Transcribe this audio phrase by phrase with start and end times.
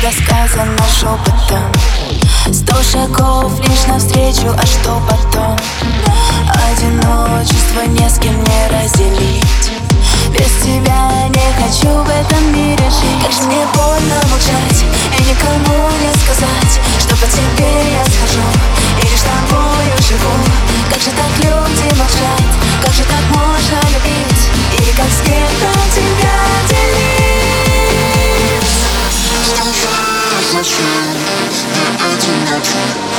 [0.00, 1.72] слов недосказано шепотом
[2.52, 5.56] Сто шагов лишь навстречу, а что потом?
[6.48, 9.70] Одиночество не с кем не разделить.
[10.30, 13.22] Без тебя не хочу в этом мире жить.
[13.22, 14.84] Как же мне больно молчать
[15.18, 18.46] и никому не сказать Что по тебе я схожу
[18.98, 20.32] и лишь тобою живу.
[20.90, 22.42] Как же так люди молчат,
[22.82, 24.48] как же так можно любить?
[24.78, 25.39] И как с
[30.82, 33.09] I do not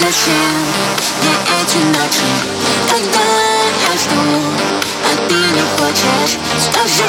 [0.00, 0.54] зачем
[1.22, 2.32] я одиночен
[2.90, 3.20] Когда
[3.90, 4.20] я жду,
[5.04, 7.04] а ты не хочешь Скажи,